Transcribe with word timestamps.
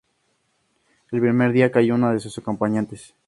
El 1.11 1.21
primer 1.21 1.51
día, 1.51 1.71
cayó 1.71 1.93
uno 1.93 2.11
de 2.11 2.19
sus 2.19 2.35
acompañantes. 2.39 3.13